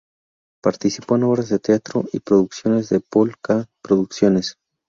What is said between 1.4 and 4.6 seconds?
de teatro y producciones de Pol-ka Producciones.